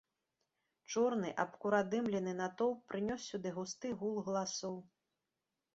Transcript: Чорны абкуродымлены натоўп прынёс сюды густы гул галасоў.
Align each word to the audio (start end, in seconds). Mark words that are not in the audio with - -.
Чорны 0.93 1.33
абкуродымлены 1.43 2.33
натоўп 2.41 2.79
прынёс 2.93 3.21
сюды 3.33 3.49
густы 3.61 3.87
гул 4.03 4.15
галасоў. 4.31 4.75